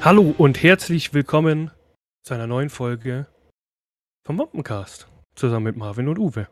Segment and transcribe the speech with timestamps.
[0.00, 1.72] Hallo und herzlich willkommen
[2.22, 3.26] zu einer neuen Folge
[4.24, 5.08] vom Wampencast.
[5.34, 6.48] Zusammen mit Marvin und Uwe.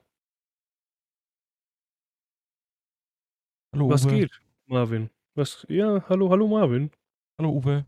[3.73, 4.15] Hallo Was Uwe.
[4.15, 5.11] geht, Marvin?
[5.37, 5.65] Was?
[5.69, 6.91] Ja, hallo, hallo Marvin.
[7.39, 7.87] Hallo Uwe.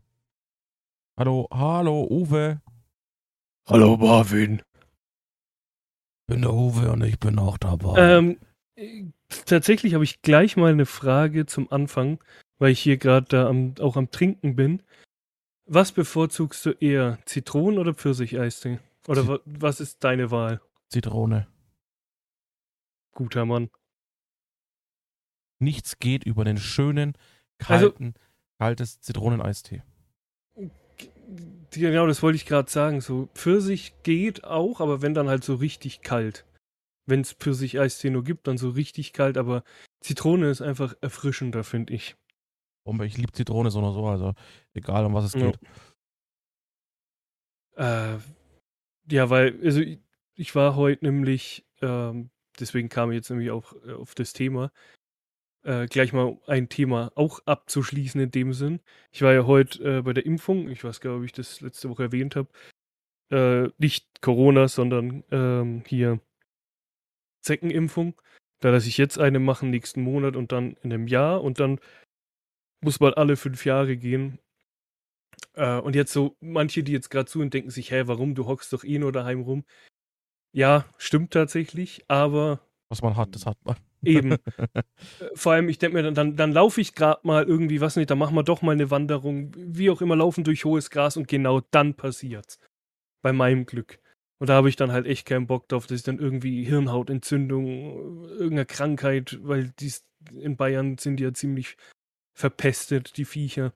[1.19, 2.61] Hallo, hallo Uwe.
[3.67, 4.61] Hallo Marvin.
[4.61, 7.97] Ich bin der Uwe und ich bin auch dabei.
[7.97, 8.39] Ähm,
[8.75, 9.03] äh,
[9.45, 12.23] tatsächlich habe ich gleich mal eine Frage zum Anfang,
[12.59, 14.83] weil ich hier gerade da am, auch am Trinken bin.
[15.71, 18.79] Was bevorzugst du eher, Zitronen- oder Pfirsicheistee?
[19.07, 20.61] Oder Zit- wa was ist deine Wahl?
[20.89, 21.47] Zitrone.
[23.13, 23.69] Guter Mann.
[25.59, 27.13] Nichts geht über den schönen,
[27.67, 28.13] Also- kalten,
[28.57, 29.83] kaltes Zitroneneistee.
[31.71, 32.99] Genau, das wollte ich gerade sagen.
[32.99, 36.45] So, Pfirsich geht auch, aber wenn dann halt so richtig kalt.
[37.05, 39.63] Wenn es Pfirsich-Eistee nur gibt, dann so richtig kalt, aber
[40.01, 42.15] Zitrone ist einfach erfrischender, finde ich.
[42.89, 44.33] Bombe, ich liebe Zitrone so oder so, also
[44.73, 45.51] egal um was es Ja.
[45.51, 45.59] geht.
[47.75, 48.17] Äh,
[49.11, 49.99] ja, weil, also ich,
[50.33, 54.71] ich war heute nämlich, ähm, deswegen kam ich jetzt nämlich auch äh, auf das Thema,
[55.63, 58.79] äh, gleich mal ein Thema auch abzuschließen in dem Sinn.
[59.11, 61.61] Ich war ja heute äh, bei der Impfung, ich weiß gar nicht, ob ich das
[61.61, 62.49] letzte Woche erwähnt habe.
[63.29, 66.19] Äh, nicht Corona, sondern ähm, hier
[67.41, 68.19] Zeckenimpfung.
[68.61, 71.79] Da lasse ich jetzt eine machen nächsten Monat und dann in einem Jahr und dann
[72.81, 74.39] muss man alle fünf Jahre gehen.
[75.53, 78.45] Äh, und jetzt so, manche, die jetzt gerade zu und denken sich, hä, warum, du
[78.45, 79.65] hockst doch eh nur daheim rum.
[80.51, 83.75] Ja, stimmt tatsächlich, aber Was man hat, das hat man.
[84.03, 84.37] eben.
[85.19, 87.95] Äh, Vor allem, ich denke mir, dann, dann, dann laufe ich gerade mal irgendwie, was
[87.95, 91.17] nicht, dann machen wir doch mal eine Wanderung, wie auch immer, laufen durch hohes Gras
[91.17, 92.59] und genau dann passiert's.
[93.21, 93.99] Bei meinem Glück.
[94.39, 98.25] Und da habe ich dann halt echt keinen Bock drauf, dass ich dann irgendwie Hirnhautentzündung,
[98.29, 101.75] irgendeine Krankheit, weil dies, in Bayern sind die ja ziemlich
[102.33, 103.73] verpestet, die Viecher.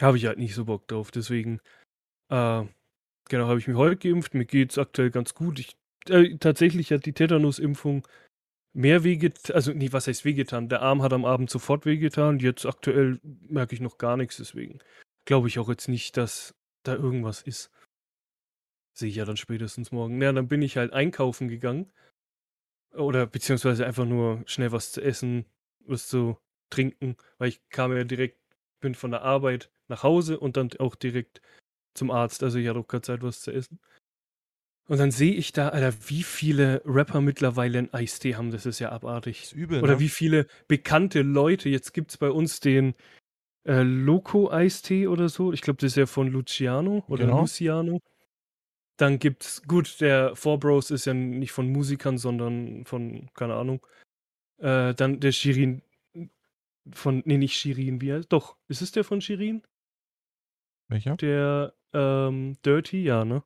[0.00, 1.10] Habe ich halt nicht so Bock drauf.
[1.10, 1.60] Deswegen,
[2.28, 2.64] äh,
[3.28, 4.34] genau, habe ich mich heute geimpft.
[4.34, 5.58] Mir geht's aktuell ganz gut.
[5.58, 5.76] Ich,
[6.08, 8.06] äh, tatsächlich hat die Tetanusimpfung
[8.74, 10.68] mehr wehgetan, also nee, was heißt wehgetan?
[10.68, 12.40] Der Arm hat am Abend sofort wehgetan.
[12.40, 14.80] Jetzt aktuell merke ich noch gar nichts, deswegen
[15.24, 17.70] glaube ich auch jetzt nicht, dass da irgendwas ist.
[18.96, 20.20] Sehe ich ja dann spätestens morgen.
[20.20, 21.92] Ja, dann bin ich halt einkaufen gegangen.
[22.92, 25.46] Oder beziehungsweise einfach nur schnell was zu essen,
[25.80, 26.38] was zu
[26.74, 28.38] trinken, weil ich kam ja direkt,
[28.80, 31.40] bin von der Arbeit nach Hause und dann auch direkt
[31.94, 32.42] zum Arzt.
[32.42, 33.78] Also ich hatte auch keine Zeit, was zu essen.
[34.86, 38.50] Und dann sehe ich da, Alter, wie viele Rapper mittlerweile einen Eistee haben.
[38.50, 39.44] Das ist ja abartig.
[39.44, 40.00] ist übel, Oder ne?
[40.00, 41.70] wie viele bekannte Leute.
[41.70, 42.94] Jetzt gibt es bei uns den
[43.66, 45.52] äh, Loco-Eistee oder so.
[45.54, 47.40] Ich glaube, das ist ja von Luciano oder Genau.
[47.42, 48.00] Luciano.
[48.98, 53.84] Dann gibt's, gut, der Four Bros ist ja nicht von Musikern, sondern von, keine Ahnung.
[54.58, 55.82] Äh, dann der Shirin
[56.92, 59.62] von, nee, nicht Shirin, wie heißt, doch, ist es der von Shirin?
[60.88, 61.16] Welcher?
[61.16, 63.42] Der, ähm, Dirty, ja, ne?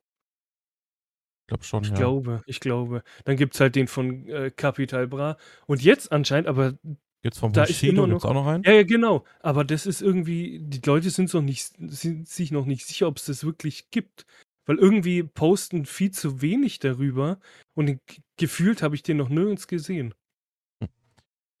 [1.43, 1.95] Ich glaube schon, Ich ja.
[1.95, 3.03] glaube, ich glaube.
[3.25, 5.37] Dann gibt's halt den von äh, Capital Bra.
[5.65, 6.77] Und jetzt anscheinend, aber
[7.21, 8.63] Jetzt vom Da ist Bushido immer gibt's noch- auch noch einen?
[8.63, 9.25] Ja, ja, genau.
[9.39, 13.17] Aber das ist irgendwie, die Leute sind, noch nicht, sind sich noch nicht sicher, ob
[13.17, 14.25] es das wirklich gibt.
[14.65, 17.39] Weil irgendwie posten viel zu wenig darüber
[17.73, 17.99] und
[18.37, 20.13] gefühlt habe ich den noch nirgends gesehen.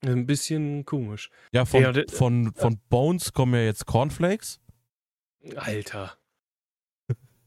[0.03, 0.11] Hm.
[0.19, 1.29] Ein bisschen komisch.
[1.51, 4.59] Ja, von, Ja, von, von Bones kommen ja jetzt Cornflakes.
[5.55, 6.17] Alter.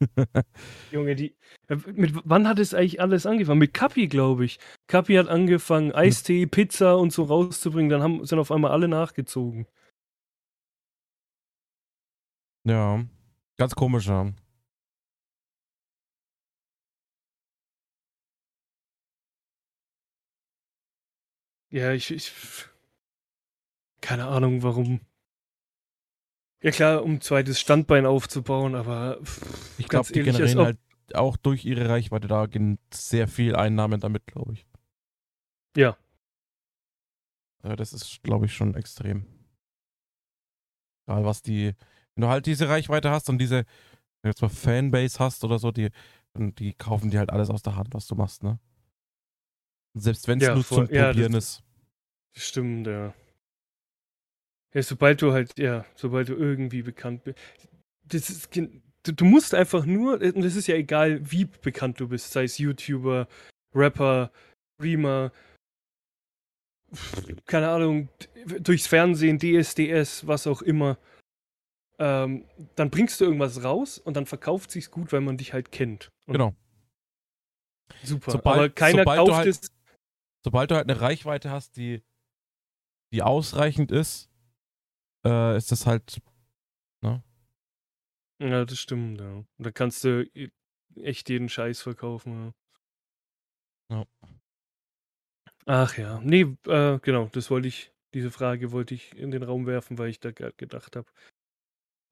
[0.90, 1.36] Junge, die.
[1.68, 3.60] äh, Mit wann hat es eigentlich alles angefangen?
[3.60, 4.58] Mit Kapi, glaube ich.
[4.88, 7.88] Kapi hat angefangen, Eistee, Pizza und so rauszubringen.
[7.90, 9.66] Dann haben, sind auf einmal alle nachgezogen.
[12.64, 13.04] Ja.
[13.58, 14.32] Ganz komisch, ja.
[21.72, 22.32] Ja, ich, ich.
[24.00, 25.00] Keine Ahnung, warum.
[26.62, 29.18] Ja, klar, um zweites Standbein aufzubauen, aber.
[29.22, 30.78] pff, Ich glaube, die generieren halt
[31.14, 34.66] auch durch ihre Reichweite da gen- sehr viel Einnahmen damit, glaube ich.
[35.76, 35.96] Ja.
[37.64, 39.24] Ja, das ist, glaube ich, schon extrem.
[41.06, 41.74] Egal, was die.
[42.14, 43.64] Wenn du halt diese Reichweite hast und diese,
[44.24, 45.90] jetzt mal Fanbase hast oder so, die,
[46.36, 48.58] die kaufen dir halt alles aus der Hand, was du machst, ne?
[49.94, 50.86] Selbst wenn es Ja, nur voll.
[50.86, 51.62] zum Ja, das- Probieren ist.
[52.34, 53.14] Stimmt, ja.
[54.74, 57.38] Ja, sobald du halt, ja, sobald du irgendwie bekannt bist.
[58.04, 62.08] Das ist, du, du musst einfach nur, und das ist ja egal, wie bekannt du
[62.08, 63.28] bist, sei es YouTuber,
[63.74, 64.32] Rapper,
[64.78, 65.30] Streamer,
[67.46, 68.08] keine Ahnung,
[68.60, 70.98] durchs Fernsehen, DSDS, was auch immer.
[71.98, 75.70] Ähm, dann bringst du irgendwas raus und dann verkauft sich's gut, weil man dich halt
[75.70, 76.10] kennt.
[76.26, 76.54] Und Genau.
[78.02, 78.32] Super.
[78.32, 79.60] Sobald- Aber keiner kauft halt- es.
[80.44, 82.02] Sobald du halt eine Reichweite hast, die,
[83.12, 84.28] die ausreichend ist,
[85.24, 86.20] äh, ist das halt,
[87.02, 87.22] ne?
[88.40, 89.44] Ja, das stimmt, ja.
[89.58, 90.28] Da kannst du
[90.96, 92.52] echt jeden Scheiß verkaufen, ja.
[93.90, 94.06] Ja.
[95.66, 99.66] Ach ja, ne, äh, genau, das wollte ich diese Frage wollte ich in den Raum
[99.66, 101.06] werfen, weil ich da grad gedacht habe.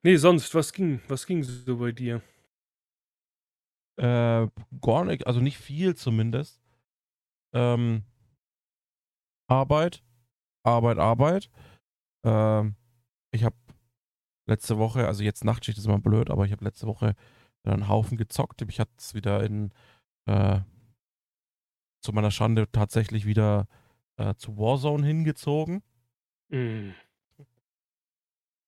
[0.04, 2.22] Ne, sonst, was ging was ging so bei dir?
[3.98, 4.48] Äh,
[4.80, 6.60] gar nicht, also nicht viel zumindest.
[7.52, 8.04] Ähm
[9.50, 10.04] Arbeit,
[10.62, 11.50] Arbeit, Arbeit.
[12.24, 12.76] Ähm,
[13.32, 13.56] ich habe
[14.46, 17.14] letzte Woche, also jetzt Nachtschicht ist immer blöd, aber ich habe letzte Woche
[17.64, 18.62] einen Haufen gezockt.
[18.62, 19.72] Ich hatte es wieder in
[20.26, 20.60] äh,
[22.00, 23.66] zu meiner Schande tatsächlich wieder
[24.16, 25.82] äh, zu Warzone hingezogen.
[26.48, 26.94] Mhm.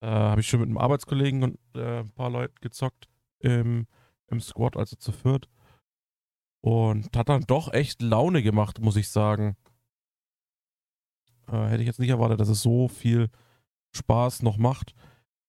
[0.02, 3.08] Äh, habe ich schon mit einem Arbeitskollegen und äh, ein paar Leuten gezockt
[3.38, 3.86] im,
[4.26, 5.48] im Squad, also zu viert.
[6.60, 9.56] Und hat dann doch echt Laune gemacht, muss ich sagen.
[11.52, 13.28] Äh, hätte ich jetzt nicht erwartet, dass es so viel
[13.94, 14.94] Spaß noch macht.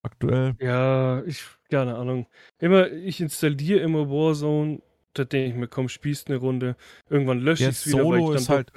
[0.04, 0.56] Aktuell.
[0.60, 2.28] Ja, ich, keine Ahnung.
[2.60, 4.82] Immer, ich installiere immer Warzone,
[5.14, 6.76] da denke ich mir, komm, spielst eine Runde.
[7.10, 8.72] Irgendwann lösche ich es wieder, Solo ich ist halt,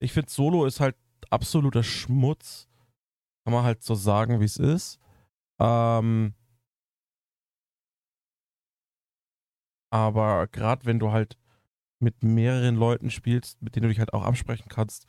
[0.00, 0.96] ich finde Solo ist halt
[1.30, 2.68] absoluter Schmutz.
[3.44, 4.98] Kann man halt so sagen, wie es ist.
[5.60, 6.34] Ähm,
[9.90, 11.38] aber gerade wenn du halt
[12.00, 15.06] mit mehreren Leuten spielst, mit denen du dich halt auch absprechen kannst,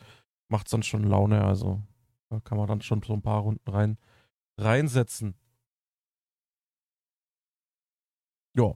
[0.54, 1.44] macht dann schon Laune.
[1.44, 1.82] Also
[2.30, 3.98] da kann man dann schon so ein paar Runden rein
[4.58, 5.36] reinsetzen.
[8.56, 8.76] Ja,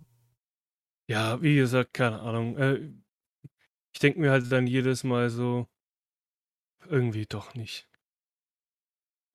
[1.08, 2.58] Ja, wie gesagt, keine Ahnung.
[2.58, 2.92] Äh,
[3.94, 5.68] ich denke mir halt dann jedes Mal so,
[6.90, 7.88] irgendwie doch nicht.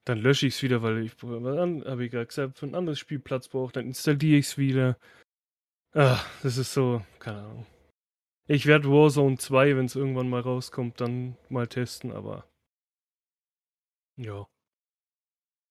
[0.04, 3.48] Dann lösche ich es wieder, weil ich habe ich gerade gesagt, für ein anderes Spielplatz
[3.48, 4.98] brauche, dann installiere ich es wieder.
[5.94, 7.66] Ah, das ist so, keine Ahnung.
[8.48, 12.44] Ich werde Warzone 2, wenn es irgendwann mal rauskommt, dann mal testen, aber
[14.16, 14.46] ja.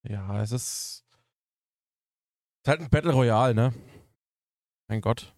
[0.03, 1.05] ja, es ist,
[2.63, 3.73] ist halt ein Battle Royale, ne?
[4.87, 5.33] Mein Gott.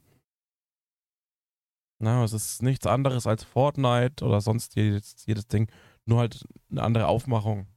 [2.00, 5.72] Na, es ist nichts anderes als Fortnite oder sonst jedes, jedes Ding.
[6.06, 7.68] Nur halt eine andere Aufmachung.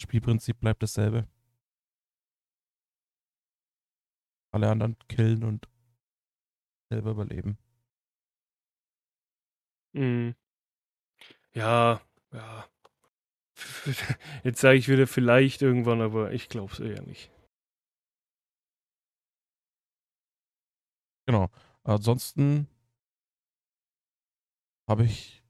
[0.00, 1.28] Spielprinzip bleibt dasselbe.
[4.52, 5.68] Alle anderen killen und
[6.90, 7.58] selber überleben.
[9.96, 10.34] Mhm.
[11.54, 12.00] Ja,
[12.32, 12.66] ja.
[14.44, 17.30] Jetzt sage ich wieder vielleicht irgendwann, aber ich glaube es eher nicht.
[21.26, 21.48] Genau.
[21.82, 22.68] Ansonsten
[24.88, 25.42] habe ich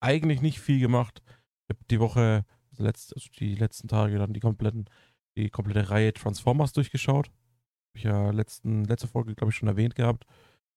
[0.00, 1.22] eigentlich nicht viel gemacht.
[1.66, 2.90] Ich habe die Woche, also
[3.38, 4.88] die letzten Tage dann die kompletten,
[5.36, 7.28] die komplette Reihe Transformers durchgeschaut.
[7.28, 10.26] Habe ich ja letzten, letzte Folge, glaube ich, schon erwähnt gehabt,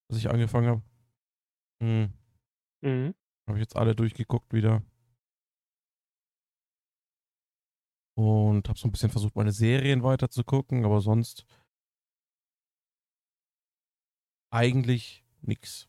[0.10, 0.82] dass ich angefangen habe.
[1.84, 2.14] Hm.
[2.82, 3.16] Mhm.
[3.48, 4.84] Habe ich jetzt alle durchgeguckt wieder.
[8.16, 11.46] Und habe so ein bisschen versucht, meine Serien weiter zu gucken, aber sonst
[14.50, 15.88] eigentlich nichts.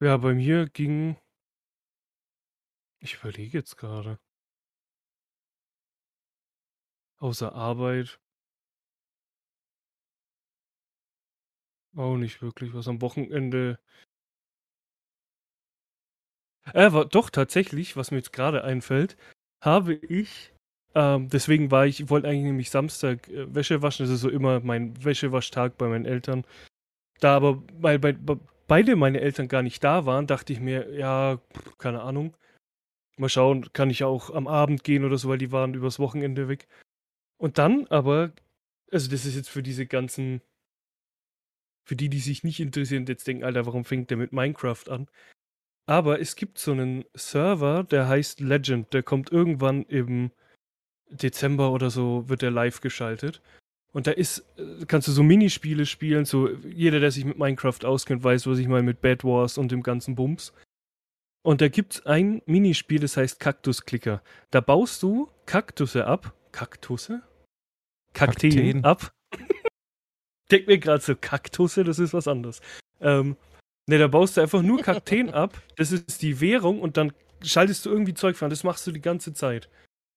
[0.00, 1.16] Ja, bei mir ging.
[3.00, 4.18] Ich überlege jetzt gerade.
[7.18, 8.21] Außer Arbeit.
[11.96, 13.78] Auch nicht wirklich was am Wochenende.
[16.72, 19.16] Äh, doch, tatsächlich, was mir jetzt gerade einfällt,
[19.62, 20.52] habe ich,
[20.94, 24.30] ähm, deswegen war ich, ich wollte eigentlich nämlich Samstag äh, Wäsche waschen, das ist so
[24.30, 26.44] immer mein Wäschewaschtag bei meinen Eltern.
[27.20, 28.36] Da aber, weil bei, bei,
[28.68, 31.40] beide meine Eltern gar nicht da waren, dachte ich mir, ja,
[31.78, 32.36] keine Ahnung.
[33.18, 36.48] Mal schauen, kann ich auch am Abend gehen oder so, weil die waren übers Wochenende
[36.48, 36.68] weg.
[37.38, 38.32] Und dann aber,
[38.90, 40.42] also das ist jetzt für diese ganzen,
[41.84, 45.08] für die, die sich nicht interessieren, jetzt denken, Alter, warum fängt der mit Minecraft an?
[45.86, 48.92] Aber es gibt so einen Server, der heißt Legend.
[48.92, 50.30] Der kommt irgendwann im
[51.10, 53.42] Dezember oder so, wird der live geschaltet.
[53.92, 56.24] Und da ist, äh, kannst du so Minispiele spielen.
[56.24, 59.70] So, jeder, der sich mit Minecraft auskennt, weiß, was ich meine mit Bad Wars und
[59.70, 60.52] dem ganzen Bums.
[61.44, 64.22] Und da gibt's ein Minispiel, das heißt Kaktusklicker.
[64.50, 66.34] Da baust du Kaktusse ab.
[66.52, 67.22] Kaktusse?
[68.14, 68.84] Kakteen, Kakteen.
[68.84, 69.12] ab.
[70.52, 72.60] Denk mir gerade so, Kaktusse, das ist was anderes.
[73.00, 73.36] Ähm,
[73.88, 75.60] ne, da baust du einfach nur Kakteen ab.
[75.76, 78.50] Das ist die Währung und dann schaltest du irgendwie Zeug von.
[78.50, 79.70] Das machst du die ganze Zeit.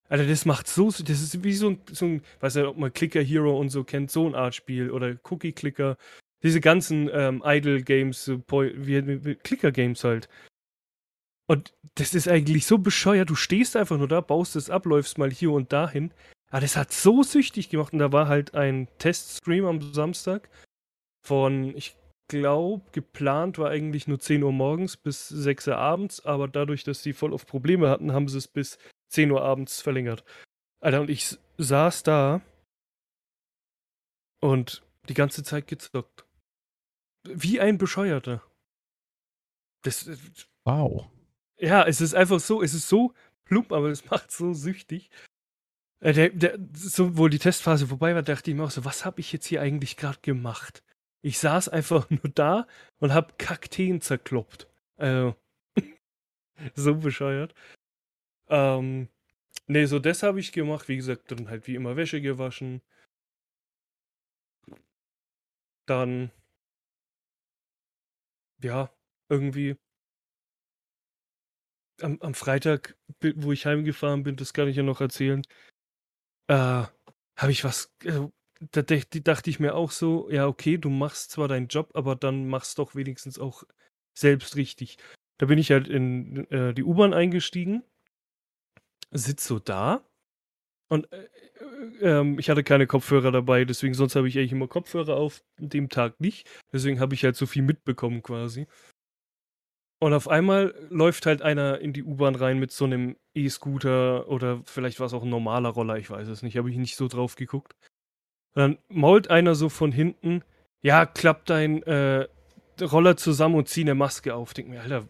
[0.10, 2.94] Alter, das macht so, das ist wie so ein, so ein weiß nicht, ob man
[2.94, 5.98] Clicker Hero und so kennt, so ein Art Spiel oder Cookie Clicker.
[6.44, 10.30] Diese ganzen ähm, Idle Games, so Clicker Games halt.
[11.48, 13.30] Und das ist eigentlich so bescheuert.
[13.30, 16.12] Du stehst einfach nur da, baust es ab, läufst mal hier und dahin.
[16.56, 17.92] Aber das hat so süchtig gemacht.
[17.92, 20.50] Und da war halt ein Teststream am Samstag
[21.22, 21.98] von, ich
[22.30, 26.24] glaube, geplant war eigentlich nur 10 Uhr morgens bis 6 Uhr abends.
[26.24, 28.78] Aber dadurch, dass sie voll auf Probleme hatten, haben sie es bis
[29.10, 30.24] 10 Uhr abends verlängert.
[30.80, 32.40] Alter, und ich saß da
[34.40, 36.26] und die ganze Zeit gezockt.
[37.28, 38.42] Wie ein Bescheuerter.
[39.82, 40.16] Das, äh,
[40.64, 41.06] wow.
[41.58, 45.12] Ja, es ist einfach so, es ist so plump, aber es macht so süchtig.
[46.00, 49.06] Äh, der, der, so, wo die Testphase vorbei war, dachte ich mir auch so, was
[49.06, 50.84] habe ich jetzt hier eigentlich gerade gemacht?
[51.22, 52.68] Ich saß einfach nur da
[53.00, 54.68] und habe Kakteen zerkloppt.
[54.98, 55.36] Also,
[56.76, 57.54] so bescheuert.
[58.50, 59.10] Ähm,
[59.68, 60.88] nee, so das habe ich gemacht.
[60.90, 62.82] Wie gesagt, dann halt wie immer Wäsche gewaschen.
[65.88, 66.32] Dann,
[68.62, 68.90] ja,
[69.30, 69.76] irgendwie
[72.02, 72.98] am, am Freitag,
[73.36, 75.42] wo ich heimgefahren bin, das kann ich ja noch erzählen,
[76.48, 76.84] äh,
[77.38, 78.28] habe ich was, äh,
[78.72, 82.48] da dachte ich mir auch so, ja, okay, du machst zwar deinen Job, aber dann
[82.48, 83.64] machst doch wenigstens auch
[84.18, 84.98] selbst richtig.
[85.38, 87.84] Da bin ich halt in äh, die U-Bahn eingestiegen,
[89.12, 90.06] sitz so da
[90.88, 91.28] und äh,
[92.02, 95.44] äh, ähm, ich hatte keine Kopfhörer dabei, deswegen sonst habe ich eigentlich immer Kopfhörer auf,
[95.58, 96.48] dem Tag nicht.
[96.72, 98.68] Deswegen habe ich halt so viel mitbekommen quasi.
[100.00, 104.62] Und auf einmal läuft halt einer in die U-Bahn rein mit so einem E-Scooter oder
[104.66, 107.08] vielleicht war es auch ein normaler Roller, ich weiß es nicht, habe ich nicht so
[107.08, 107.76] drauf geguckt.
[108.54, 110.44] Und dann mault einer so von hinten,
[110.82, 112.28] ja, klapp dein äh,
[112.82, 114.54] Roller zusammen und zieh eine Maske auf.
[114.54, 115.08] Denk mir, Alter,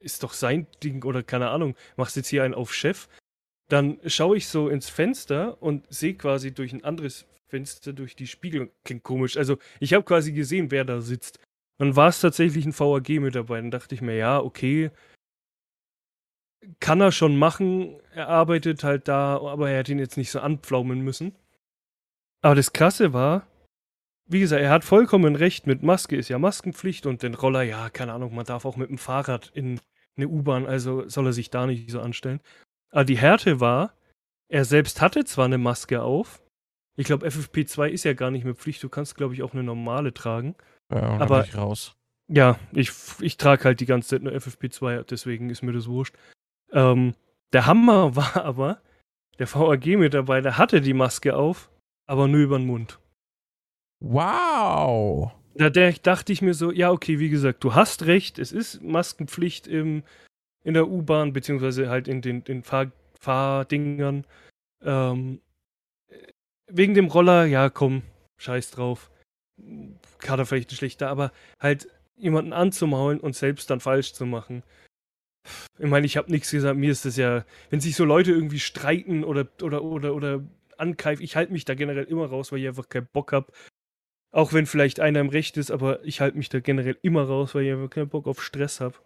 [0.00, 3.08] ist doch sein Ding oder keine Ahnung, machst jetzt hier einen auf Chef.
[3.68, 8.26] Dann schaue ich so ins Fenster und sehe quasi durch ein anderes Fenster, durch die
[8.26, 8.70] Spiegel.
[8.84, 9.36] Klingt komisch.
[9.36, 11.38] Also, ich habe quasi gesehen, wer da sitzt.
[11.78, 13.60] Dann war es tatsächlich ein VAG mit dabei.
[13.60, 14.90] Dann dachte ich mir, ja, okay.
[16.80, 18.00] Kann er schon machen.
[18.12, 21.36] Er arbeitet halt da, aber er hat ihn jetzt nicht so anpflaumen müssen.
[22.42, 23.46] Aber das Krasse war,
[24.26, 25.66] wie gesagt, er hat vollkommen recht.
[25.66, 28.90] Mit Maske ist ja Maskenpflicht und den Roller, ja, keine Ahnung, man darf auch mit
[28.90, 29.80] dem Fahrrad in
[30.16, 32.40] eine U-Bahn, also soll er sich da nicht so anstellen.
[32.90, 33.94] Aber die Härte war,
[34.48, 36.42] er selbst hatte zwar eine Maske auf.
[36.96, 38.82] Ich glaube, FFP2 ist ja gar nicht mehr Pflicht.
[38.82, 40.56] Du kannst, glaube ich, auch eine normale tragen.
[40.92, 41.94] Ja, aber ich raus.
[42.28, 42.90] Ja, ich,
[43.20, 46.14] ich trage halt die ganze Zeit nur FFP2, deswegen ist mir das wurscht.
[46.72, 47.14] Ähm,
[47.52, 48.82] der Hammer war aber,
[49.38, 51.70] der VAG-Mitarbeiter hatte die Maske auf,
[52.06, 52.98] aber nur über den Mund.
[54.00, 55.32] Wow!
[55.54, 59.66] Da dachte ich mir so, ja, okay, wie gesagt, du hast recht, es ist Maskenpflicht
[59.66, 60.04] im,
[60.62, 64.24] in der U-Bahn, beziehungsweise halt in den, den Fahr Fahrdingern.
[64.82, 65.40] Ähm,
[66.68, 68.02] wegen dem Roller, ja, komm,
[68.36, 69.10] scheiß drauf.
[70.18, 74.62] Kader vielleicht ein schlechter, aber halt jemanden anzumaulen und selbst dann falsch zu machen.
[75.78, 78.60] Ich meine, ich habe nichts gesagt, mir ist das ja, wenn sich so Leute irgendwie
[78.60, 80.44] streiten oder, oder, oder, oder
[80.76, 83.52] angreifen, ich halte mich da generell immer raus, weil ich einfach keinen Bock habe.
[84.30, 87.54] Auch wenn vielleicht einer im Recht ist, aber ich halte mich da generell immer raus,
[87.54, 88.96] weil ich einfach keinen Bock auf Stress habe.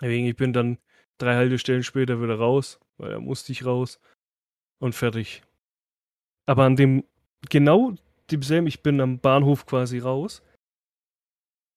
[0.00, 0.78] Deswegen, ich bin dann
[1.18, 4.00] drei Haltestellen später wieder raus, weil da musste ich raus
[4.78, 5.42] und fertig.
[6.46, 7.04] Aber an dem,
[7.50, 7.94] genau
[8.30, 10.42] demselben, ich bin am Bahnhof quasi raus,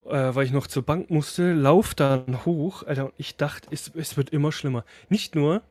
[0.06, 3.92] äh, weil ich noch zur Bank musste, lauf dann hoch, Alter, und ich dachte, es,
[3.96, 4.86] es wird immer schlimmer.
[5.10, 5.62] Nicht nur,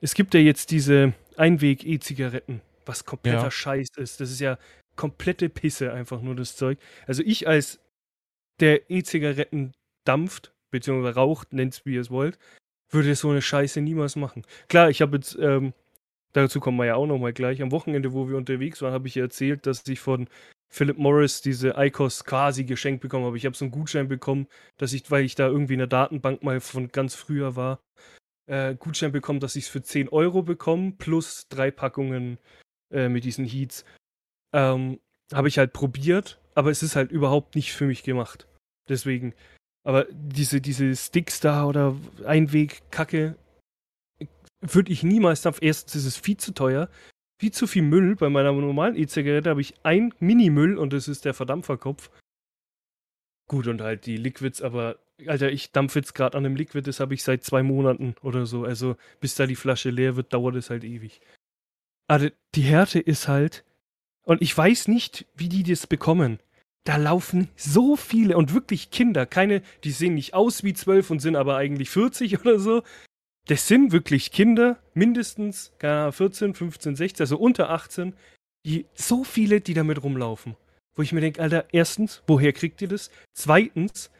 [0.00, 3.50] es gibt ja jetzt diese Einweg-E-Zigaretten, was kompletter ja.
[3.50, 4.20] Scheiß ist.
[4.20, 4.58] Das ist ja
[4.96, 6.78] komplette Pisse einfach nur das Zeug.
[7.06, 7.80] Also ich als
[8.60, 9.72] der E-Zigaretten
[10.04, 12.38] dampft, beziehungsweise raucht, nennt es wie ihr es wollt,
[12.90, 14.44] würde so eine Scheiße niemals machen.
[14.68, 15.72] Klar, ich habe jetzt ähm,
[16.32, 17.62] dazu kommen wir ja auch nochmal gleich.
[17.62, 20.28] Am Wochenende, wo wir unterwegs waren, habe ich erzählt, dass ich von
[20.70, 23.36] Philip Morris diese ICOS quasi geschenkt bekommen habe.
[23.36, 26.42] Ich habe so einen Gutschein bekommen, dass ich, weil ich da irgendwie in der Datenbank
[26.42, 27.80] mal von ganz früher war,
[28.46, 32.38] äh, Gutschein bekommen, dass ich es für 10 Euro bekomme, plus drei Packungen
[32.90, 33.84] äh, mit diesen Heats.
[34.52, 35.00] Ähm,
[35.32, 38.48] habe ich halt probiert, aber es ist halt überhaupt nicht für mich gemacht.
[38.88, 39.34] Deswegen.
[39.84, 43.36] Aber diese, diese Sticks da oder Einweg-Kacke,
[44.60, 45.62] würde ich niemals auf.
[45.62, 46.88] Erstens ist es viel zu teuer,
[47.40, 48.16] viel zu viel Müll.
[48.16, 52.10] Bei meiner normalen E-Zigarette habe ich ein Mini-Müll und das ist der Verdampferkopf.
[53.48, 57.00] Gut, und halt die Liquids, aber Alter, ich dampfe jetzt gerade an einem Liquid, das
[57.00, 58.64] habe ich seit zwei Monaten oder so.
[58.64, 61.20] Also, bis da die Flasche leer wird, dauert es halt ewig.
[62.06, 63.64] Aber die Härte ist halt,
[64.22, 66.38] und ich weiß nicht, wie die das bekommen.
[66.84, 71.20] Da laufen so viele und wirklich Kinder, keine, die sehen nicht aus wie zwölf und
[71.20, 72.82] sind aber eigentlich 40 oder so,
[73.48, 78.14] das sind wirklich Kinder, mindestens 14, 15, 16, also unter 18,
[78.64, 80.56] die so viele, die damit rumlaufen.
[80.94, 83.10] Wo ich mir denke, Alter, erstens, woher kriegt ihr das?
[83.32, 84.10] Zweitens,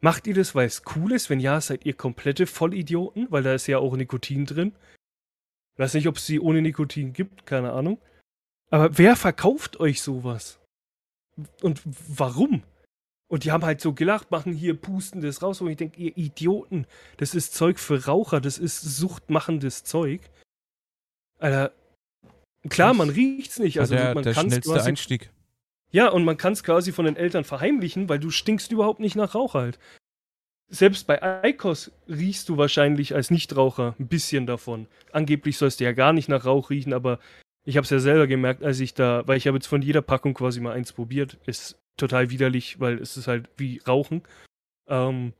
[0.00, 1.30] macht ihr das, weil es cool ist?
[1.30, 4.72] Wenn ja, seid ihr komplette Vollidioten, weil da ist ja auch Nikotin drin.
[5.74, 7.98] Ich weiß nicht, ob es sie ohne Nikotin gibt, keine Ahnung.
[8.70, 10.60] Aber wer verkauft euch sowas?
[11.62, 12.62] Und warum?
[13.28, 15.60] Und die haben halt so gelacht, machen hier, pusten das raus.
[15.60, 20.20] Und ich denke, ihr Idioten, das ist Zeug für Raucher, das ist suchtmachendes Zeug.
[21.38, 21.72] Alter,
[22.68, 23.80] Klar, man riecht's nicht.
[23.80, 25.30] Also der, man der kann's schnellste quasi, Einstieg.
[25.90, 29.16] Ja, und man kann es quasi von den Eltern verheimlichen, weil du stinkst überhaupt nicht
[29.16, 29.78] nach Rauch halt.
[30.68, 34.88] Selbst bei Eikos riechst du wahrscheinlich als Nichtraucher ein bisschen davon.
[35.12, 37.20] Angeblich sollst du ja gar nicht nach Rauch riechen, aber
[37.64, 40.02] ich habe es ja selber gemerkt, als ich da, weil ich habe jetzt von jeder
[40.02, 41.38] Packung quasi mal eins probiert.
[41.46, 44.22] Ist total widerlich, weil es ist halt wie Rauchen.
[44.88, 45.32] Ähm,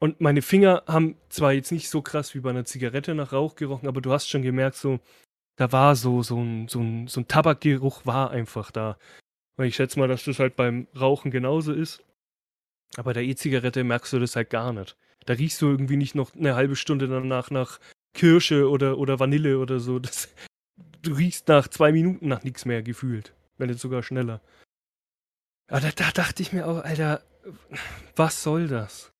[0.00, 3.54] und meine Finger haben zwar jetzt nicht so krass wie bei einer Zigarette nach Rauch
[3.54, 4.98] gerochen, aber du hast schon gemerkt, so,
[5.56, 8.96] da war so, so ein, so ein, so ein Tabakgeruch war einfach da.
[9.56, 12.02] Weil ich schätze mal, dass das halt beim Rauchen genauso ist.
[12.96, 14.96] Aber bei der E-Zigarette merkst du das halt gar nicht.
[15.26, 17.78] Da riechst du irgendwie nicht noch eine halbe Stunde danach nach
[18.14, 19.98] Kirsche oder, oder Vanille oder so.
[19.98, 20.30] Das,
[21.02, 23.34] du riechst nach zwei Minuten nach nichts mehr gefühlt.
[23.58, 24.40] Wenn nicht sogar schneller.
[25.70, 27.22] Aber da, da dachte ich mir auch, Alter,
[28.16, 29.12] was soll das?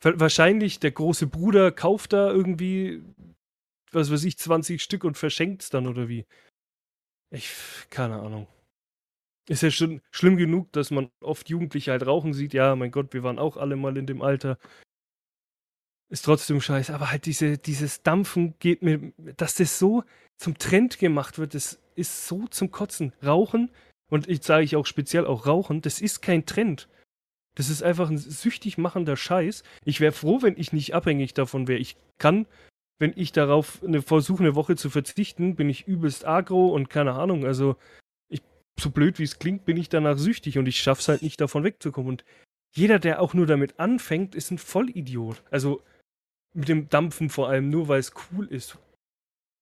[0.00, 3.02] Wahrscheinlich der große Bruder kauft da irgendwie,
[3.90, 6.24] was weiß ich, 20 Stück und verschenkt es dann oder wie?
[7.30, 7.52] Ich,
[7.90, 8.46] keine Ahnung.
[9.48, 12.54] Ist ja schon schlimm genug, dass man oft Jugendliche halt rauchen sieht.
[12.54, 14.58] Ja, mein Gott, wir waren auch alle mal in dem Alter.
[16.08, 16.94] Ist trotzdem scheiße.
[16.94, 20.04] Aber halt diese, dieses Dampfen geht mir, dass das so
[20.36, 23.12] zum Trend gemacht wird, das ist so zum Kotzen.
[23.24, 23.70] Rauchen,
[24.10, 26.88] und ich sage ich auch speziell auch Rauchen, das ist kein Trend.
[27.56, 29.62] Das ist einfach ein süchtig machender Scheiß.
[29.84, 31.78] Ich wäre froh, wenn ich nicht abhängig davon wäre.
[31.78, 32.46] Ich kann,
[32.98, 37.14] wenn ich darauf eine, versuche, eine Woche zu verzichten, bin ich übelst agro und keine
[37.14, 37.46] Ahnung.
[37.46, 37.76] Also
[38.78, 41.64] so blöd wie es klingt, bin ich danach süchtig und ich schaff's halt nicht davon
[41.64, 42.10] wegzukommen.
[42.10, 42.24] Und
[42.74, 45.42] jeder, der auch nur damit anfängt, ist ein Vollidiot.
[45.50, 45.82] Also
[46.52, 48.78] mit dem Dampfen vor allem, nur weil es cool ist.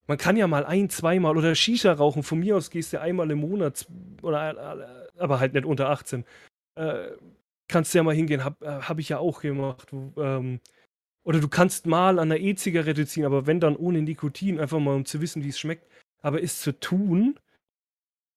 [0.06, 2.22] Man kann ja mal ein, zweimal oder Shisha rauchen.
[2.22, 3.86] Von mir aus gehst du einmal im Monat
[4.22, 6.24] oder aber halt nicht unter 18.
[6.74, 7.12] Äh,
[7.68, 9.92] kannst du ja mal hingehen, hab, äh, hab ich ja auch gemacht.
[9.92, 10.60] Ähm,
[11.24, 14.94] oder du kannst mal an der E-Zigarette ziehen, aber wenn dann ohne Nikotin, einfach mal
[14.94, 15.86] um zu wissen, wie es schmeckt.
[16.20, 17.38] Aber es zu tun,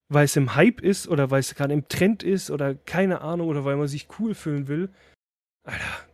[0.09, 3.47] weil es im Hype ist oder weil es gerade im Trend ist oder keine Ahnung
[3.49, 4.89] oder weil man sich cool fühlen will,
[5.63, 6.07] Alter,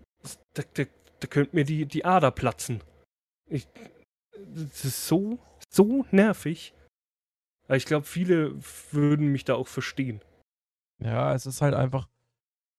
[0.54, 0.84] da, da,
[1.19, 2.82] da könnte mir die, die Ader platzen.
[3.49, 3.67] Ich,
[4.56, 6.74] das ist so, so nervig.
[7.67, 8.54] Aber ich glaube, viele
[8.91, 10.22] würden mich da auch verstehen.
[11.02, 12.08] Ja, es ist halt einfach,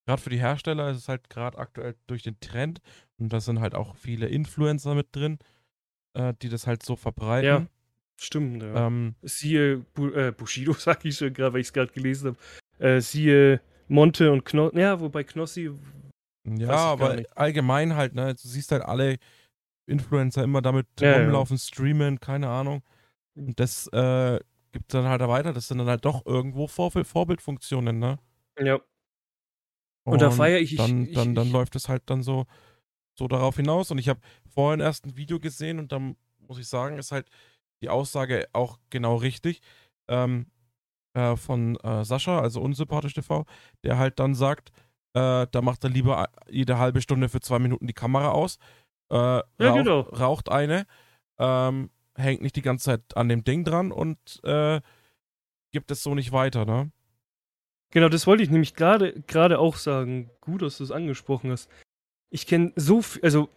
[0.06, 2.80] gerade für die Hersteller ist es halt gerade aktuell durch den Trend
[3.18, 5.38] und da sind halt auch viele Influencer mit drin,
[6.14, 7.46] äh, die das halt so verbreiten.
[7.46, 7.66] Ja.
[8.16, 8.86] Stimmt, ja.
[8.86, 12.36] Ähm, siehe Bu äh, Bushido, sag ich schon gerade, weil ich es gerade gelesen
[12.78, 12.84] habe.
[12.84, 14.78] Äh, siehe Monte und Knossi.
[14.78, 15.72] Ja, wobei Knossi.
[16.44, 18.34] Ja, aber allgemein halt, ne?
[18.34, 19.16] Du siehst halt alle
[19.86, 21.62] Influencer immer damit ja, rumlaufen, ja.
[21.62, 22.82] streamen, keine Ahnung.
[23.34, 24.40] Und das äh,
[24.72, 25.52] gibt dann halt weiter.
[25.52, 28.18] Das sind dann halt doch irgendwo Vor Vorbildfunktionen, ne?
[28.58, 28.74] Ja.
[30.04, 32.46] Und, und da feiere ich, dann, ich, dann, ich, dann läuft es halt dann so,
[33.18, 33.90] so darauf hinaus.
[33.90, 34.20] Und ich habe
[34.52, 37.28] vorhin erst ein Video gesehen und dann muss ich sagen, ist halt
[37.82, 39.60] die Aussage auch genau richtig.
[40.08, 40.46] Ähm,
[41.14, 43.46] äh, von äh, Sascha, also unsympathisch TV,
[43.82, 44.70] der halt dann sagt,
[45.14, 48.58] äh, da macht er lieber jede halbe Stunde für zwei Minuten die Kamera aus,
[49.10, 50.00] äh, ja, raucht, genau.
[50.00, 50.86] raucht eine,
[51.38, 54.80] ähm, hängt nicht die ganze Zeit an dem Ding dran und äh,
[55.72, 56.90] gibt es so nicht weiter, ne?
[57.90, 60.30] Genau, das wollte ich nämlich gerade auch sagen.
[60.40, 61.70] Gut, dass du es angesprochen hast.
[62.30, 63.48] Ich kenne so viel, also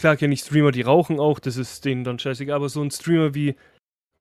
[0.00, 2.90] Klar kenne ich Streamer, die rauchen auch, das ist denen dann scheißegal, aber so ein
[2.90, 3.54] Streamer wie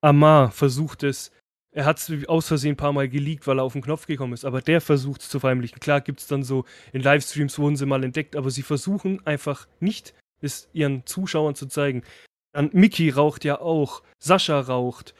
[0.01, 1.31] Amar versucht es,
[1.71, 4.33] er hat es aus Versehen ein paar Mal geleakt, weil er auf den Knopf gekommen
[4.33, 5.79] ist, aber der versucht es zu verheimlichen.
[5.79, 9.69] Klar gibt es dann so, in Livestreams wurden sie mal entdeckt, aber sie versuchen einfach
[9.79, 12.03] nicht, es ihren Zuschauern zu zeigen.
[12.51, 15.13] Dann Mickey raucht ja auch, Sascha raucht,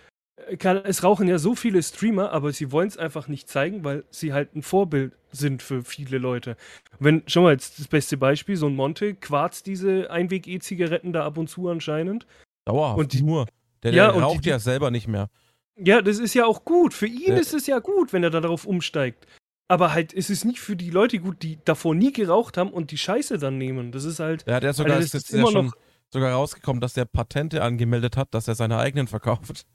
[0.84, 4.34] es rauchen ja so viele Streamer, aber sie wollen es einfach nicht zeigen, weil sie
[4.34, 6.56] halt ein Vorbild sind für viele Leute.
[7.00, 11.38] Wenn, schau mal, jetzt das beste Beispiel, so ein Monte quarzt diese Einweg-E-Zigaretten da ab
[11.38, 12.26] und zu anscheinend.
[12.66, 13.46] Dauerhaft und die, nur.
[13.84, 15.30] Der, der ja, raucht die, ja selber nicht mehr.
[15.76, 16.94] Ja, das ist ja auch gut.
[16.94, 17.38] Für ihn ja.
[17.38, 19.26] ist es ja gut, wenn er da darauf umsteigt.
[19.70, 22.90] Aber halt, es ist nicht für die Leute gut, die davor nie geraucht haben und
[22.90, 23.92] die Scheiße dann nehmen.
[23.92, 24.44] Das ist halt.
[24.48, 25.74] Ja, der sogar also ist jetzt immer noch
[26.12, 29.68] sogar rausgekommen, dass der Patente angemeldet hat, dass er seine eigenen verkauft.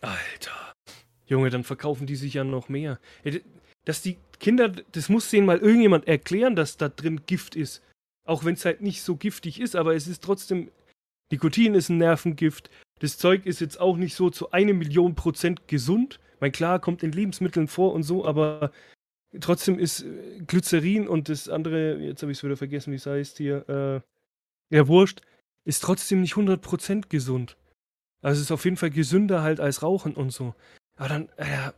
[0.00, 0.72] Alter.
[1.26, 3.00] Junge, dann verkaufen die sich ja noch mehr.
[3.84, 7.82] Dass die Kinder, das muss denen mal irgendjemand erklären, dass da drin Gift ist.
[8.24, 10.70] Auch wenn es halt nicht so giftig ist, aber es ist trotzdem.
[11.32, 12.70] Nikotin ist ein Nervengift.
[13.00, 16.20] Das Zeug ist jetzt auch nicht so zu eine Million Prozent gesund.
[16.38, 18.70] Mein klar, kommt in Lebensmitteln vor und so, aber
[19.40, 23.06] trotzdem ist äh, Glycerin und das andere, jetzt habe ich es wieder vergessen, wie es
[23.06, 25.20] heißt hier, äh, ja, Wurscht,
[25.64, 27.56] ist trotzdem nicht 100% gesund.
[28.22, 30.54] Also es ist auf jeden Fall gesünder halt als Rauchen und so.
[30.96, 31.72] Aber dann, äh,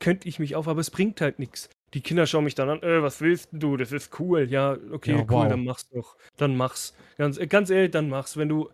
[0.00, 1.70] könnte ich mich auf, aber es bringt halt nichts.
[1.94, 3.76] Die Kinder schauen mich dann an, äh, was willst du?
[3.76, 4.48] Das ist cool.
[4.50, 5.48] Ja, okay, ja, cool, wow.
[5.48, 6.16] dann mach's doch.
[6.36, 6.94] Dann mach's.
[7.16, 8.36] Ganz, äh, ganz ehrlich, dann mach's.
[8.36, 8.68] Wenn du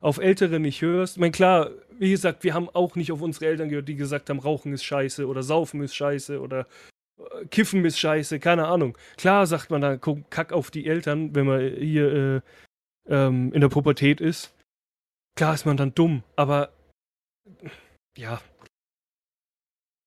[0.00, 1.16] auf Ältere nicht hörst.
[1.16, 4.28] Ich meine, klar, wie gesagt, wir haben auch nicht auf unsere Eltern gehört, die gesagt
[4.28, 6.66] haben, Rauchen ist scheiße oder Saufen ist scheiße oder
[7.50, 8.96] Kiffen ist scheiße, keine Ahnung.
[9.16, 12.40] Klar sagt man da, guck, kack auf die Eltern, wenn man hier äh,
[13.08, 14.54] ähm, in der Pubertät ist.
[15.34, 16.72] Klar ist man dann dumm, aber
[18.16, 18.40] ja.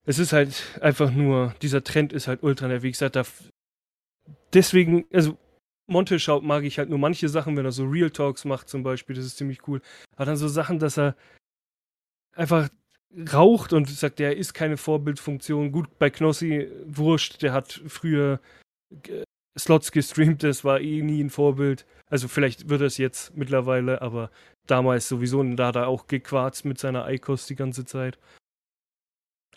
[0.05, 2.83] Es ist halt einfach nur, dieser Trend ist halt ultra nervig.
[2.83, 3.23] Wie gesagt, da,
[4.53, 5.37] deswegen, also
[5.87, 8.83] Monte schaut, mag ich halt nur manche Sachen, wenn er so Real Talks macht zum
[8.83, 9.81] Beispiel, das ist ziemlich cool.
[10.15, 11.15] Aber dann so Sachen, dass er
[12.35, 12.69] einfach
[13.33, 15.71] raucht und sagt, er ist keine Vorbildfunktion.
[15.71, 18.39] Gut, bei Knossi, wurscht, der hat früher
[19.57, 21.85] Slots gestreamt, das war eh nie ein Vorbild.
[22.07, 24.31] Also vielleicht wird er es jetzt mittlerweile, aber
[24.67, 28.17] damals sowieso, und da hat er auch gequarzt mit seiner Eikos die ganze Zeit.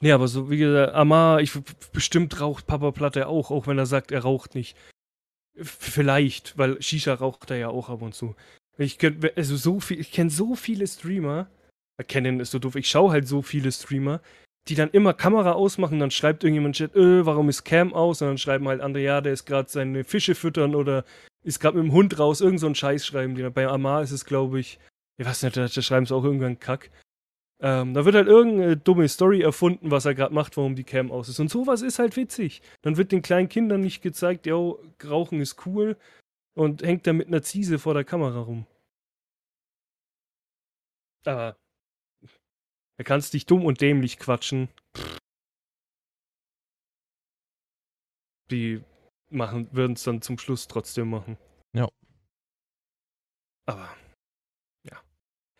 [0.00, 1.52] Nee, aber so wie gesagt, Amar, ich
[1.92, 4.76] bestimmt raucht Papa Platte auch, auch wenn er sagt, er raucht nicht.
[5.54, 8.34] Vielleicht, weil Shisha raucht er ja auch ab und zu.
[8.78, 11.48] Ich könnte, also so viel, ich kenne so viele Streamer,
[11.98, 14.20] erkennen ist so doof, ich schaue halt so viele Streamer,
[14.68, 18.22] die dann immer Kamera ausmachen, dann schreibt irgendjemand Chat, äh, warum ist Cam aus?
[18.22, 21.04] Und dann schreiben halt andere, ja, der ist gerade seine Fische füttern oder
[21.42, 23.48] ist gerade mit dem Hund raus, irgend so einen Scheiß schreiben die.
[23.50, 24.78] Bei Amar ist es, glaube ich,
[25.18, 26.90] ich weiß nicht, da, da schreiben sie auch irgendwann Kack.
[27.60, 31.12] Ähm, da wird halt irgendeine dumme Story erfunden, was er gerade macht, warum die Cam
[31.12, 31.40] aus ist.
[31.40, 32.62] Und sowas ist halt witzig.
[32.82, 35.96] Dann wird den kleinen Kindern nicht gezeigt, yo, Rauchen ist cool
[36.54, 38.66] und hängt da mit einer Ziese vor der Kamera rum.
[41.24, 41.56] Aber
[42.98, 44.68] da kannst dich dumm und dämlich quatschen.
[48.50, 48.82] Die
[49.30, 51.38] machen, würden es dann zum Schluss trotzdem machen.
[51.74, 51.88] Ja.
[53.66, 53.88] Aber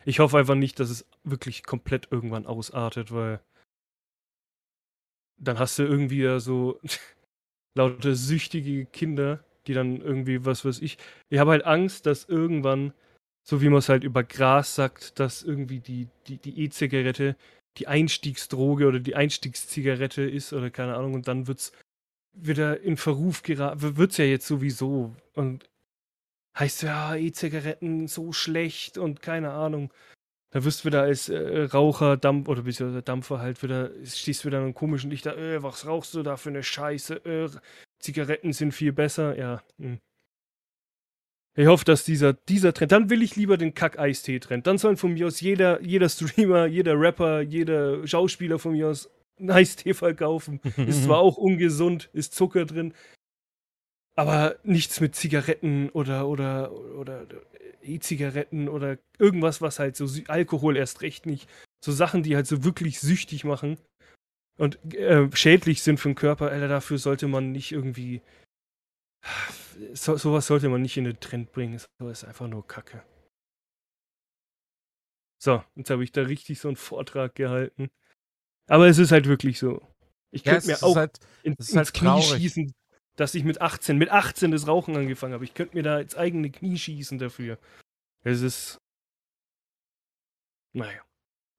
[0.05, 3.41] ich hoffe einfach nicht, dass es wirklich komplett irgendwann ausartet, weil
[5.37, 6.79] dann hast du irgendwie so
[7.77, 10.97] lauter süchtige Kinder, die dann irgendwie, was weiß ich.
[11.29, 12.93] Ich habe halt Angst, dass irgendwann,
[13.43, 17.35] so wie man es halt über Gras sagt, dass irgendwie die die die E-Zigarette
[17.77, 21.71] die Einstiegsdroge oder die Einstiegszigarette ist oder keine Ahnung und dann wird's
[22.33, 25.69] wieder in Verruf geraten, wird's ja jetzt sowieso und
[26.57, 29.91] heißt ja, E-Zigaretten so schlecht und keine Ahnung.
[30.51, 34.59] Da wirst du wieder als äh, Raucher, Dampf oder beziehungsweise Dampfer halt wieder, stehst wieder
[34.59, 37.25] in einem komischen Licht da, äh, was rauchst du da für eine Scheiße?
[37.25, 37.49] Äh,
[37.99, 39.63] Zigaretten sind viel besser, ja.
[39.79, 39.99] Hm.
[41.55, 44.65] Ich hoffe, dass dieser, dieser Trend, dann will ich lieber den Kack-Eistee-Trend.
[44.65, 49.09] Dann sollen von mir aus jeder, jeder Streamer, jeder Rapper, jeder Schauspieler von mir aus
[49.37, 50.59] einen Eistee verkaufen.
[50.87, 52.93] ist zwar auch ungesund, ist Zucker drin,
[54.15, 57.25] aber nichts mit Zigaretten oder, oder, oder
[57.83, 61.49] E-Zigaretten oder irgendwas, was halt so Alkohol erst recht nicht.
[61.83, 63.77] So Sachen, die halt so wirklich süchtig machen
[64.57, 68.21] und äh, schädlich sind für den Körper, Alter, dafür sollte man nicht irgendwie.
[69.93, 71.79] So, sowas sollte man nicht in den Trend bringen.
[71.99, 73.03] So ist einfach nur Kacke.
[75.41, 77.89] So, jetzt habe ich da richtig so einen Vortrag gehalten.
[78.67, 79.81] Aber es ist halt wirklich so.
[80.31, 82.41] Ich könnte ja, mir auch halt, in, ins halt Knie traurig.
[82.41, 82.73] schießen,
[83.17, 85.43] dass ich mit 18, mit 18 das Rauchen angefangen habe.
[85.43, 87.59] Ich könnte mir da ins eigene Knie schießen dafür.
[88.23, 88.77] Es ist.
[90.73, 91.01] Naja.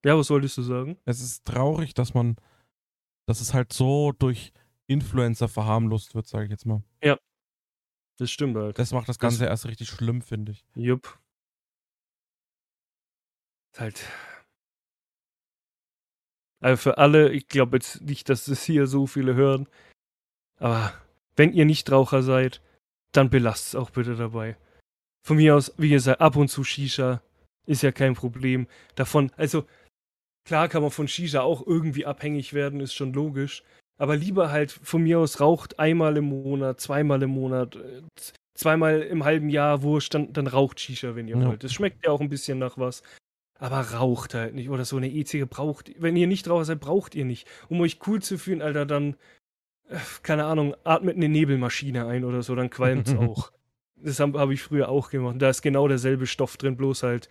[0.05, 0.99] Ja, was solltest du sagen?
[1.05, 2.37] Es ist traurig, dass man,
[3.27, 4.53] dass es halt so durch
[4.87, 6.83] Influencer verharmlost wird, sage ich jetzt mal.
[8.19, 8.79] Das stimmt halt.
[8.79, 10.65] Das macht das Ganze das, erst richtig schlimm, finde ich.
[10.75, 11.19] Jupp.
[13.77, 14.07] Halt.
[16.61, 19.69] Also für alle, ich glaube jetzt nicht, dass es hier so viele hören,
[20.57, 20.95] aber
[21.37, 22.63] wenn ihr Nichtraucher seid,
[23.13, 24.57] dann belasst es auch bitte dabei.
[25.27, 27.23] Von mir aus, wie gesagt, ab und zu Shisha
[27.67, 28.67] ist ja kein Problem.
[28.95, 29.67] Davon, also
[30.47, 33.63] klar kann man von Shisha auch irgendwie abhängig werden, ist schon logisch.
[34.05, 38.03] Aber lieber halt von mir aus raucht einmal im Monat, zweimal im Monat, äh,
[38.53, 41.47] zweimal im halben Jahr Wurscht, dann, dann raucht Shisha, wenn ihr ja.
[41.49, 41.65] wollt.
[41.65, 43.03] Das schmeckt ja auch ein bisschen nach was.
[43.59, 44.69] Aber raucht halt nicht.
[44.69, 47.49] Oder so eine E-Zige braucht, wenn ihr nicht Raucher seid, braucht ihr nicht.
[47.71, 49.17] Um euch cool zu fühlen, Alter, dann
[50.23, 53.53] keine Ahnung, atmet eine Nebelmaschine ein oder so, dann qualmt es auch.
[53.97, 55.37] Das habe hab ich früher auch gemacht.
[55.39, 57.31] Da ist genau derselbe Stoff drin, bloß halt,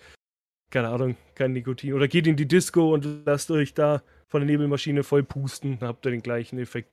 [0.72, 1.94] keine Ahnung, kein Nikotin.
[1.94, 4.02] Oder geht in die Disco und lasst euch da
[4.34, 6.92] von der Nebelmaschine voll pusten, dann habt ihr den gleichen Effekt.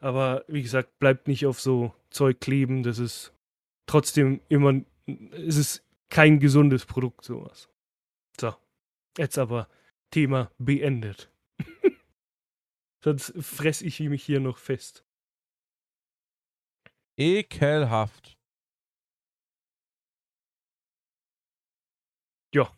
[0.00, 3.32] Aber wie gesagt, bleibt nicht auf so Zeug kleben, das ist
[3.86, 7.70] trotzdem immer, es ist kein gesundes Produkt, sowas.
[8.38, 8.54] So,
[9.16, 9.66] jetzt aber
[10.10, 11.32] Thema beendet.
[13.02, 15.06] Sonst fress ich mich hier noch fest.
[17.16, 18.36] Ekelhaft.
[22.52, 22.70] Ja.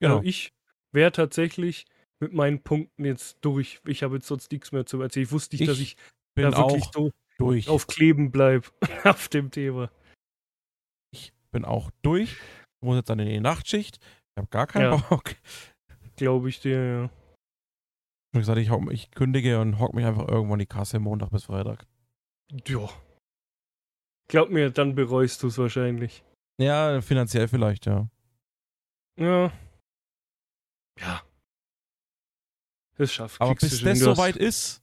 [0.00, 0.16] Genau.
[0.16, 0.54] Also ich
[0.92, 1.84] wäre tatsächlich
[2.20, 3.80] mit meinen Punkten jetzt durch.
[3.86, 5.24] Ich habe jetzt sonst nichts mehr zu erzählen.
[5.24, 5.96] Ich wusste nicht, ich dass ich
[6.34, 7.68] da wirklich so durch.
[7.68, 8.66] auf Kleben bleibe
[9.04, 9.90] auf dem Thema.
[11.12, 12.32] Ich bin auch durch.
[12.32, 13.98] Ich muss jetzt dann in die Nachtschicht.
[13.98, 14.96] Ich habe gar keinen Ja.
[14.96, 15.34] Bock.
[16.16, 17.04] Glaube ich dir, ja.
[17.04, 20.98] Ich habe gesagt, ich, hock, ich kündige und hock mich einfach irgendwo in die Kasse
[20.98, 21.86] Montag bis Freitag.
[22.66, 22.88] Ja.
[24.28, 26.22] Glaub mir, dann bereust du es wahrscheinlich.
[26.60, 28.08] Ja, finanziell vielleicht, ja.
[29.18, 29.52] Ja.
[31.00, 31.22] Ja.
[32.96, 33.40] Das schafft.
[33.40, 34.82] Aber bis das soweit ist,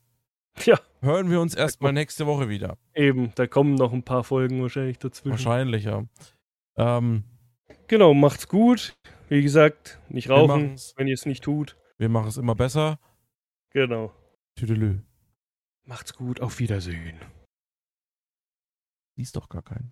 [0.66, 2.78] Ja, hören wir uns erstmal nächste Woche wieder.
[2.94, 3.32] eben.
[3.36, 5.32] Da kommen noch ein paar Folgen wahrscheinlich dazwischen.
[5.32, 6.04] Wahrscheinlich, ja.
[6.78, 7.24] Ähm,
[7.88, 8.96] Genau, macht's gut.
[9.30, 11.76] Wie gesagt, nicht rauchen, wenn ihr es nicht tut.
[11.98, 13.00] wir machen es immer besser.
[13.72, 14.14] Genau.
[14.56, 15.02] Tüdelü.
[15.86, 16.40] Macht's gut.
[16.40, 17.20] Auf Wiedersehen.
[19.16, 19.92] Siehst doch gar keinen.